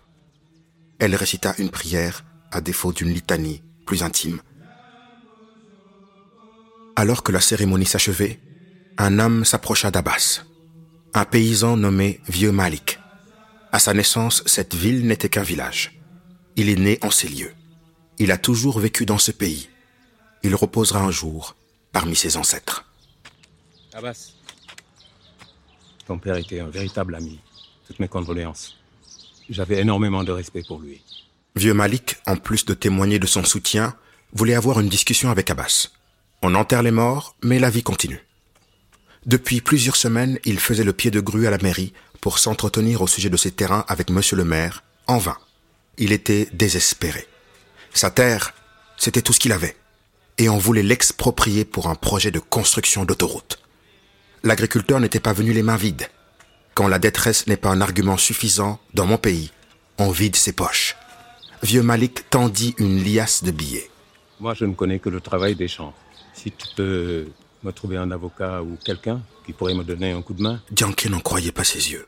Elle 1.00 1.16
récita 1.16 1.54
une 1.58 1.70
prière, 1.70 2.26
à 2.52 2.62
défaut 2.62 2.92
d'une 2.92 3.10
litanie 3.10 3.64
plus 3.86 4.04
intime. 4.04 4.42
Alors 6.96 7.24
que 7.24 7.32
la 7.32 7.40
cérémonie 7.40 7.86
s'achevait, 7.86 8.40
un 8.98 9.20
homme 9.20 9.46
s'approcha 9.46 9.92
d'Abbas 9.92 10.44
un 11.14 11.26
paysan 11.26 11.78
nommé 11.78 12.20
Vieux 12.28 12.52
Malik. 12.52 13.00
À 13.72 13.80
sa 13.80 13.94
naissance, 13.94 14.44
cette 14.46 14.76
ville 14.76 15.06
n'était 15.06 15.30
qu'un 15.30 15.44
village. 15.44 16.00
Il 16.56 16.70
est 16.70 16.76
né 16.76 17.00
en 17.02 17.12
ces 17.12 17.28
lieux. 17.28 17.54
Il 18.18 18.32
a 18.32 18.38
toujours 18.38 18.80
vécu 18.80 19.06
dans 19.06 19.18
ce 19.18 19.32
pays. 19.32 19.70
Il 20.44 20.56
reposera 20.56 21.02
un 21.02 21.12
jour 21.12 21.56
parmi 21.92 22.16
ses 22.16 22.38
ancêtres. 22.38 22.86
Abbas, 23.94 24.34
ton 26.06 26.18
père 26.18 26.38
était 26.38 26.60
un 26.60 26.70
véritable 26.70 27.16
ami. 27.16 27.40
Toutes 27.88 28.00
mes 28.00 28.08
condoléances. 28.08 28.76
J'avais 29.50 29.80
énormément 29.82 30.24
de 30.24 30.32
respect 30.32 30.64
pour 30.68 30.80
lui. 30.80 31.02
Vieux 31.56 31.74
Malik, 31.74 32.18
en 32.28 32.36
plus 32.36 32.66
de 32.66 32.74
témoigner 32.74 33.18
de 33.20 33.26
son 33.26 33.44
soutien, 33.44 33.96
voulait 34.34 34.54
avoir 34.54 34.80
une 34.80 34.90
discussion 34.90 35.32
avec 35.32 35.50
Abbas. 35.50 35.90
On 36.42 36.56
enterre 36.56 36.84
les 36.84 36.92
morts, 36.92 37.36
mais 37.44 37.60
la 37.60 37.70
vie 37.70 37.84
continue. 37.84 38.24
Depuis 39.30 39.62
plusieurs 39.62 39.96
semaines, 39.96 40.40
il 40.44 40.60
faisait 40.60 40.84
le 40.84 40.92
pied 40.92 41.12
de 41.12 41.20
grue 41.20 41.46
à 41.46 41.52
la 41.52 41.60
mairie 41.60 41.94
pour 42.20 42.40
s'entretenir 42.40 43.04
au 43.04 43.06
sujet 43.06 43.30
de 43.30 43.38
ses 43.38 43.52
terrains 43.52 43.86
avec 43.88 44.10
monsieur 44.10 44.36
le 44.36 44.44
maire, 44.44 44.84
en 45.06 45.20
vain. 45.20 45.38
Il 46.00 46.12
était 46.12 46.48
désespéré. 46.52 47.28
Sa 47.94 48.10
terre, 48.10 48.56
c'était 48.98 49.22
tout 49.22 49.32
ce 49.32 49.40
qu'il 49.40 49.52
avait. 49.52 49.76
Et 50.40 50.50
on 50.50 50.58
voulait 50.58 50.82
l'exproprier 50.82 51.64
pour 51.64 51.90
un 51.90 51.94
projet 51.94 52.32
de 52.32 52.40
construction 52.40 53.06
d'autoroute. 53.06 53.60
L'agriculteur 54.42 55.00
n'était 55.00 55.20
pas 55.20 55.34
venu 55.34 55.54
les 55.54 55.62
mains 55.62 55.78
vides. 55.78 56.10
Quand 56.74 56.88
la 56.88 56.98
détresse 56.98 57.46
n'est 57.46 57.56
pas 57.56 57.70
un 57.70 57.82
argument 57.82 58.18
suffisant, 58.18 58.80
dans 58.96 59.06
mon 59.06 59.20
pays, 59.20 59.52
on 60.00 60.10
vide 60.10 60.38
ses 60.38 60.54
poches. 60.54 60.96
Vieux 61.62 61.84
Malik 61.84 62.32
tendit 62.32 62.74
une 62.80 63.04
liasse 63.04 63.44
de 63.44 63.52
billets. 63.52 63.92
Moi, 64.40 64.56
je 64.56 64.66
ne 64.66 64.74
connais 64.74 64.98
que 64.98 65.10
le 65.10 65.22
travail 65.22 65.54
des 65.56 65.68
champs. 65.68 65.94
Si 66.34 66.52
tu 66.52 66.66
peux 66.76 67.28
me 67.64 67.72
trouver 67.72 67.98
un 67.98 68.12
avocat 68.12 68.62
ou 68.62 68.78
quelqu'un 68.84 69.22
qui 69.46 69.54
pourrait 69.54 69.74
me 69.74 69.84
donner 69.84 70.12
un 70.12 70.22
coup 70.22 70.34
de 70.34 70.42
main. 70.42 70.62
N'en 71.10 71.20
croyait 71.20 71.52
pas 71.52 71.64
ses 71.64 71.92
yeux. 71.92 72.08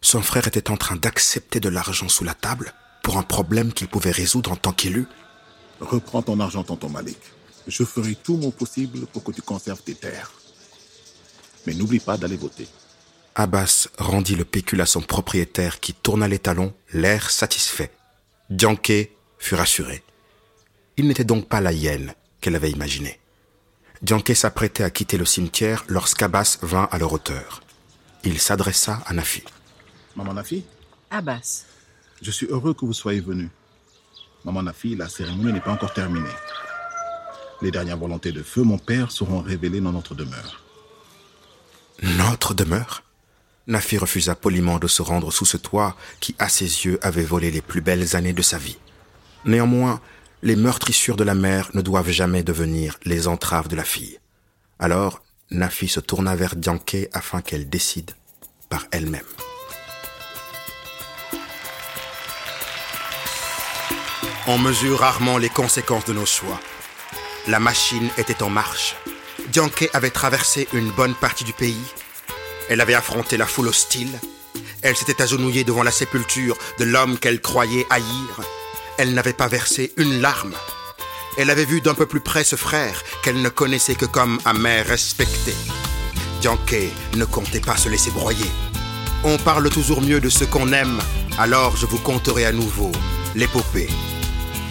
Son 0.00 0.22
frère 0.22 0.46
était 0.48 0.70
en 0.70 0.76
train 0.76 0.96
d'accepter 0.96 1.60
de 1.60 1.68
l'argent 1.68 2.08
sous 2.08 2.24
la 2.24 2.34
table 2.34 2.72
pour 3.02 3.18
un 3.18 3.22
problème 3.22 3.72
qu'il 3.72 3.88
pouvait 3.88 4.10
résoudre 4.10 4.52
en 4.52 4.56
tant 4.56 4.72
qu'élu. 4.72 5.06
Reprends 5.80 6.22
ton 6.22 6.40
argent, 6.40 6.64
tonton 6.64 6.88
Malik. 6.88 7.18
Je 7.66 7.84
ferai 7.84 8.14
tout 8.14 8.36
mon 8.36 8.50
possible 8.50 9.06
pour 9.06 9.22
que 9.22 9.32
tu 9.32 9.42
conserves 9.42 9.82
tes 9.82 9.94
terres. 9.94 10.32
Mais 11.66 11.74
n'oublie 11.74 12.00
pas 12.00 12.16
d'aller 12.16 12.36
voter. 12.36 12.66
Abbas 13.34 13.88
rendit 13.98 14.34
le 14.34 14.44
pécule 14.44 14.80
à 14.80 14.86
son 14.86 15.00
propriétaire 15.00 15.80
qui 15.80 15.94
tourna 15.94 16.28
les 16.28 16.38
talons, 16.38 16.74
l'air 16.92 17.30
satisfait. 17.30 17.92
Dianké 18.50 19.16
fut 19.38 19.54
rassuré. 19.54 20.02
Il 20.96 21.06
n'était 21.08 21.24
donc 21.24 21.48
pas 21.48 21.60
la 21.60 21.72
hyène 21.72 22.14
qu'elle 22.40 22.56
avait 22.56 22.70
imaginée. 22.70 23.18
Dianké 24.02 24.34
s'apprêtait 24.34 24.82
à 24.82 24.90
quitter 24.90 25.16
le 25.16 25.24
cimetière 25.24 25.84
lorsqu'Abbas 25.86 26.58
vint 26.62 26.88
à 26.90 26.98
leur 26.98 27.12
hauteur. 27.12 27.62
Il 28.24 28.40
s'adressa 28.40 29.00
à 29.06 29.14
Nafi. 29.14 29.44
Maman 30.16 30.34
Nafi, 30.34 30.64
Abbas, 31.10 31.64
je 32.20 32.30
suis 32.30 32.46
heureux 32.46 32.74
que 32.74 32.84
vous 32.84 32.92
soyez 32.92 33.20
venu. 33.20 33.48
Maman 34.44 34.64
Nafi, 34.64 34.96
la 34.96 35.08
cérémonie 35.08 35.52
n'est 35.52 35.60
pas 35.60 35.70
encore 35.70 35.94
terminée. 35.94 36.28
Les 37.62 37.70
dernières 37.70 37.96
volontés 37.96 38.32
de 38.32 38.42
feu, 38.42 38.62
mon 38.62 38.78
père, 38.78 39.12
seront 39.12 39.40
révélées 39.40 39.80
dans 39.80 39.92
notre 39.92 40.16
demeure. 40.16 40.64
Notre 42.02 42.54
demeure? 42.54 43.04
Nafi 43.68 43.98
refusa 43.98 44.34
poliment 44.34 44.80
de 44.80 44.88
se 44.88 45.02
rendre 45.02 45.30
sous 45.32 45.44
ce 45.44 45.56
toit 45.56 45.96
qui, 46.18 46.34
à 46.40 46.48
ses 46.48 46.64
yeux, 46.64 46.98
avait 47.02 47.22
volé 47.22 47.52
les 47.52 47.60
plus 47.60 47.80
belles 47.80 48.16
années 48.16 48.32
de 48.32 48.42
sa 48.42 48.58
vie. 48.58 48.78
Néanmoins, 49.44 50.00
les 50.42 50.56
meurtrissures 50.56 51.16
de 51.16 51.24
la 51.24 51.34
mère 51.34 51.70
ne 51.72 51.80
doivent 51.80 52.10
jamais 52.10 52.42
devenir 52.42 52.98
les 53.04 53.28
entraves 53.28 53.68
de 53.68 53.76
la 53.76 53.84
fille. 53.84 54.18
Alors, 54.80 55.22
Nafi 55.50 55.86
se 55.86 56.00
tourna 56.00 56.34
vers 56.34 56.56
Dianké 56.56 57.08
afin 57.12 57.40
qu'elle 57.40 57.68
décide 57.68 58.10
par 58.68 58.86
elle-même. 58.90 59.20
On 64.48 64.58
mesure 64.58 64.98
rarement 64.98 65.38
les 65.38 65.48
conséquences 65.48 66.06
de 66.06 66.12
nos 66.12 66.26
choix. 66.26 66.60
La 67.46 67.60
machine 67.60 68.10
était 68.18 68.42
en 68.42 68.50
marche. 68.50 68.96
Dianké 69.52 69.88
avait 69.92 70.10
traversé 70.10 70.66
une 70.72 70.90
bonne 70.90 71.14
partie 71.14 71.44
du 71.44 71.52
pays. 71.52 71.84
Elle 72.68 72.80
avait 72.80 72.94
affronté 72.94 73.36
la 73.36 73.46
foule 73.46 73.68
hostile. 73.68 74.18
Elle 74.82 74.96
s'était 74.96 75.22
agenouillée 75.22 75.62
devant 75.62 75.84
la 75.84 75.92
sépulture 75.92 76.56
de 76.80 76.84
l'homme 76.84 77.18
qu'elle 77.18 77.40
croyait 77.40 77.86
haïr. 77.90 78.40
Elle 78.98 79.14
n'avait 79.14 79.32
pas 79.32 79.48
versé 79.48 79.92
une 79.96 80.20
larme. 80.20 80.54
Elle 81.38 81.50
avait 81.50 81.64
vu 81.64 81.80
d'un 81.80 81.94
peu 81.94 82.06
plus 82.06 82.20
près 82.20 82.44
ce 82.44 82.56
frère 82.56 83.02
qu'elle 83.22 83.40
ne 83.40 83.48
connaissait 83.48 83.94
que 83.94 84.04
comme 84.04 84.38
un 84.44 84.52
mère 84.52 84.86
respecté. 84.86 85.54
Dianké 86.40 86.90
ne 87.16 87.24
comptait 87.24 87.60
pas 87.60 87.76
se 87.76 87.88
laisser 87.88 88.10
broyer. 88.10 88.50
On 89.24 89.38
parle 89.38 89.70
toujours 89.70 90.02
mieux 90.02 90.20
de 90.20 90.28
ce 90.28 90.44
qu'on 90.44 90.72
aime, 90.72 91.00
alors 91.38 91.76
je 91.76 91.86
vous 91.86 91.98
conterai 91.98 92.44
à 92.44 92.52
nouveau 92.52 92.92
l'épopée 93.34 93.88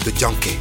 de. 0.06 0.12
Yankee 0.20 0.60